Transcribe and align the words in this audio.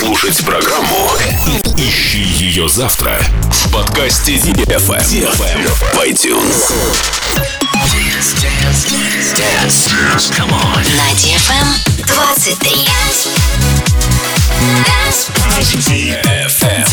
Слушать 0.00 0.42
программу 0.46 1.10
«Ищи 1.76 2.22
ее 2.22 2.70
завтра» 2.70 3.20
в 3.52 3.70
подкасте 3.70 4.36
DFM 4.36 4.88
в 4.88 5.98
iTunes. 6.00 6.72
На 10.96 11.10
DFM 11.20 11.66
23. 12.06 12.88
DFM. 15.84 16.84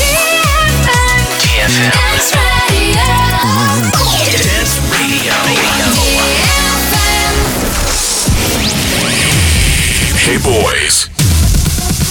DFM. 1.31 1.87
Dance 4.43 4.81
Radio. 4.91 5.31
Hey 10.25 10.37
boys. 10.39 11.16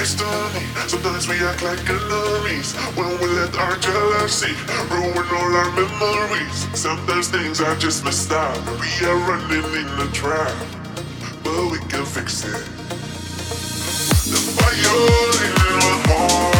next 0.00 0.18
to 0.18 0.24
me. 0.54 0.64
Sometimes 0.88 1.28
we 1.28 1.34
act 1.44 1.62
like 1.62 1.78
enemies 1.86 2.74
when 2.96 3.10
we 3.20 3.26
let 3.36 3.54
our 3.58 3.76
jealousy 3.76 4.54
ruin 4.88 5.28
all 5.36 5.52
our 5.60 5.70
memories. 5.76 6.58
Sometimes 6.72 7.28
things 7.28 7.60
are 7.60 7.76
just 7.76 8.02
messed 8.02 8.32
up. 8.32 8.56
We 8.80 9.06
are 9.06 9.18
running 9.28 9.62
in 9.62 9.88
the 9.98 10.08
trap, 10.14 10.56
but 11.44 11.70
we 11.70 11.78
can 11.90 12.06
fix 12.06 12.44
it. 12.44 12.64
The 14.32 14.40
fire 14.56 15.44
in 15.44 15.54
my 15.58 16.02
heart. 16.08 16.59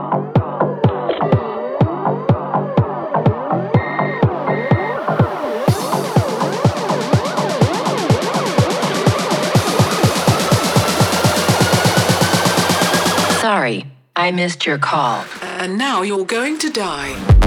I 14.21 14.29
missed 14.29 14.67
your 14.67 14.77
call. 14.77 15.25
And 15.41 15.79
now 15.79 16.03
you're 16.03 16.25
going 16.25 16.59
to 16.59 16.69
die. 16.69 17.40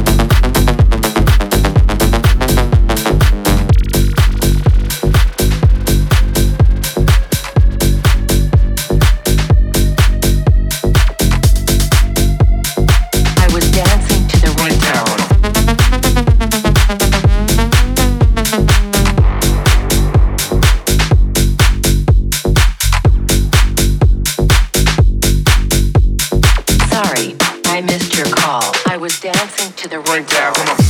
I 27.75 27.81
missed 27.81 28.17
your 28.17 28.27
call. 28.27 28.63
I 28.87 28.97
was 28.97 29.19
dancing 29.19 29.73
to 29.73 29.89
the 29.89 29.97
ringtone. 29.97 30.79
I'm 30.79 30.84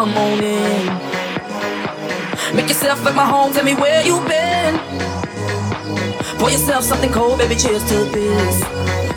come 0.00 0.16
on 0.16 0.42
in. 0.42 0.86
Make 2.56 2.68
yourself 2.72 3.04
at 3.04 3.14
my 3.14 3.26
home, 3.26 3.52
tell 3.52 3.64
me 3.64 3.74
where 3.74 4.00
you've 4.02 4.26
been. 4.26 4.80
Pour 6.38 6.48
yourself 6.48 6.84
something 6.84 7.12
cold, 7.12 7.36
baby, 7.38 7.54
cheers 7.54 7.84
to 7.90 7.98
this. 8.08 8.54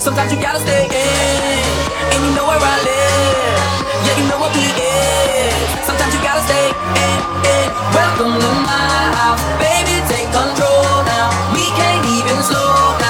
Sometimes 0.03 0.33
you 0.33 0.41
gotta 0.41 0.59
stay 0.59 0.83
in, 0.83 1.63
and 2.11 2.19
you 2.25 2.31
know 2.35 2.45
where 2.51 2.59
I 2.59 2.75
live. 2.91 3.63
Yeah, 4.05 4.15
you 4.19 4.25
know 4.27 4.39
what 4.43 4.51
we 4.59 4.65
is. 4.67 5.55
Sometimes 5.87 6.11
you 6.15 6.19
gotta 6.19 6.43
stay 6.51 6.67
in, 6.67 7.19
in. 7.55 7.67
Welcome 7.95 8.35
to 8.43 8.51
my 8.67 8.83
house, 9.15 9.39
baby, 9.63 9.95
take 10.11 10.27
control 10.35 10.99
now. 11.07 11.31
We 11.55 11.63
can't 11.79 12.03
even 12.11 12.43
slow 12.43 12.99
down. 12.99 13.02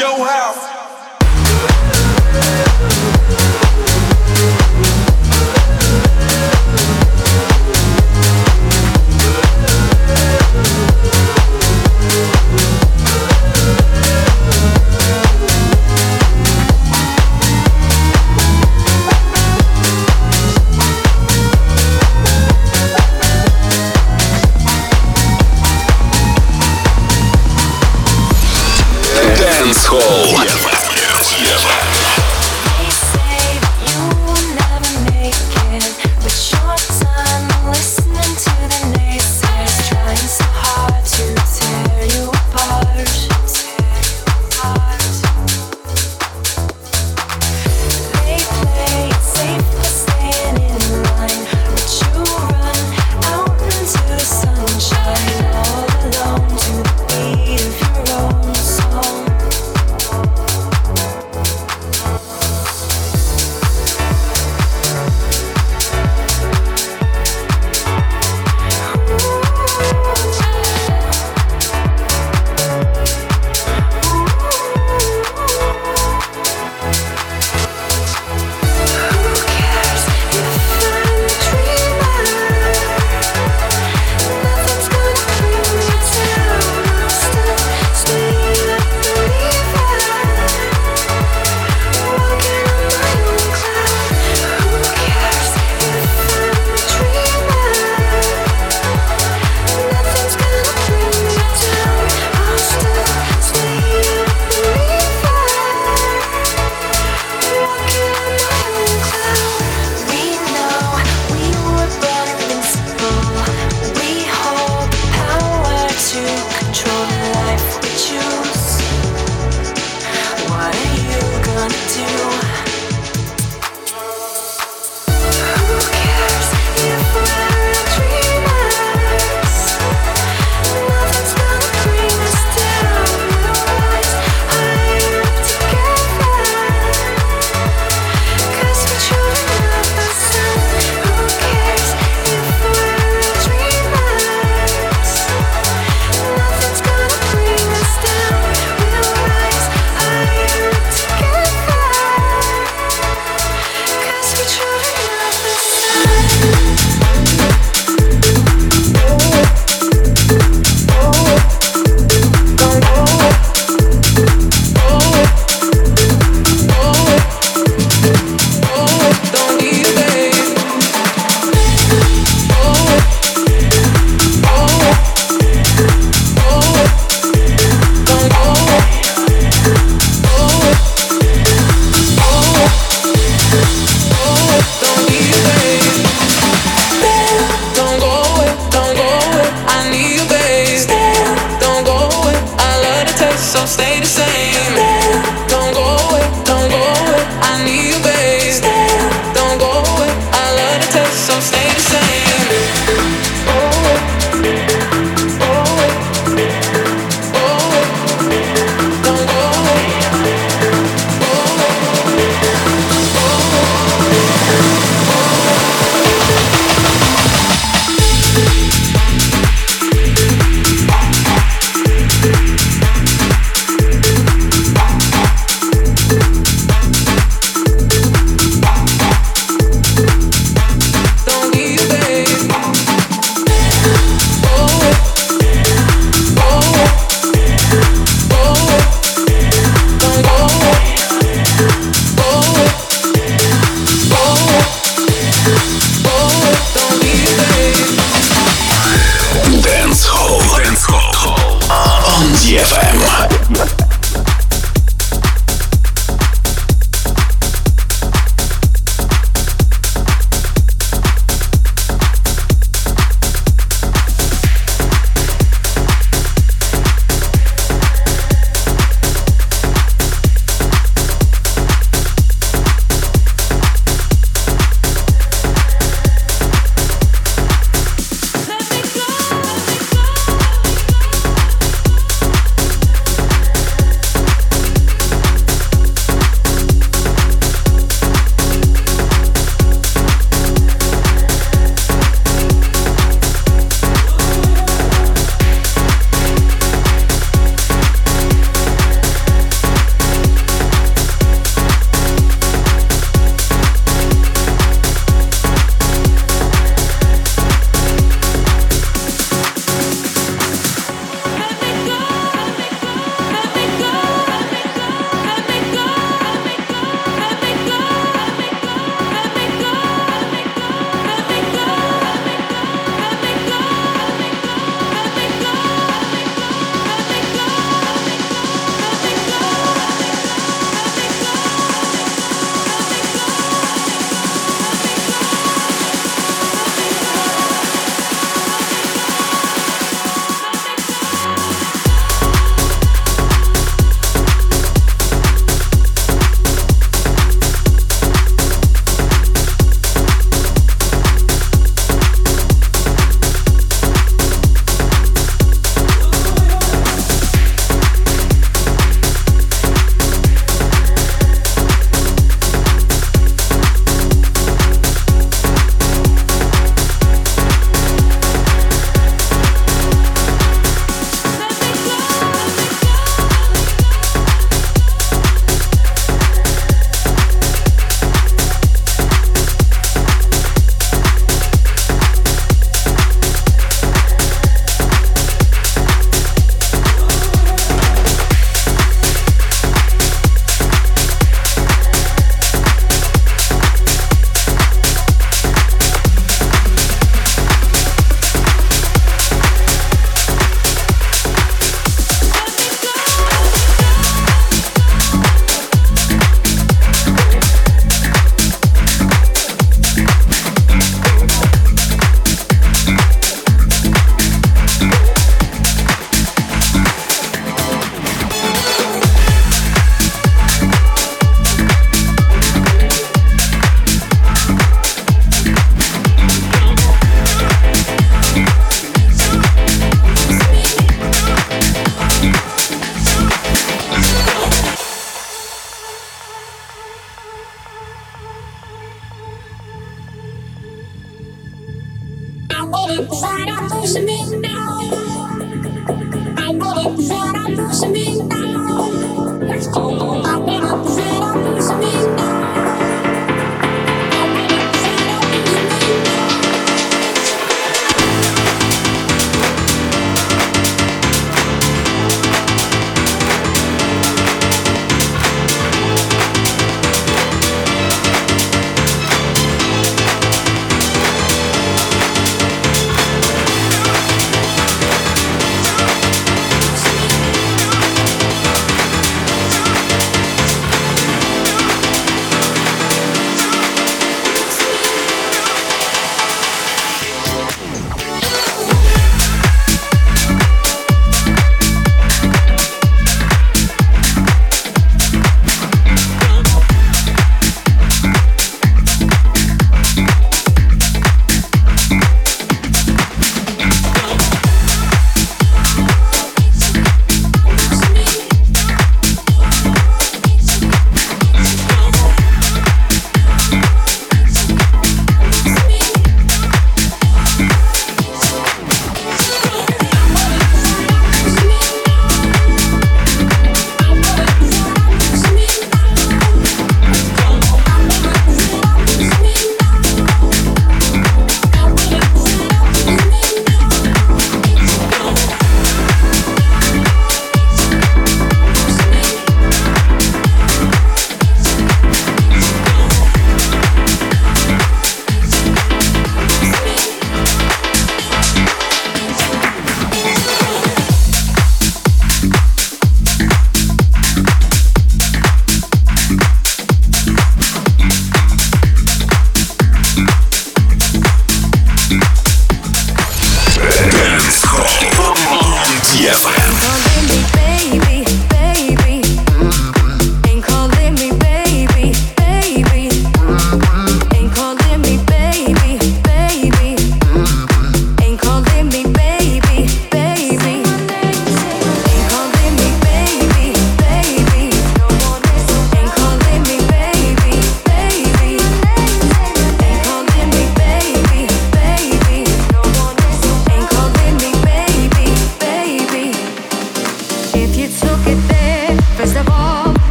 your 0.00 0.26
house. 0.26 0.79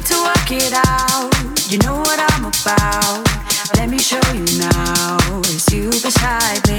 need 0.00 0.06
to 0.06 0.22
work 0.22 0.50
it 0.50 0.72
out. 0.72 1.30
You 1.70 1.78
know 1.78 1.96
what 1.98 2.18
I'm 2.32 2.44
about. 2.44 3.26
Let 3.76 3.88
me 3.90 3.98
show 3.98 4.20
you 4.32 4.44
now. 4.58 5.18
It's 5.44 5.72
you 5.72 5.90
beside 5.90 6.66
me. 6.68 6.69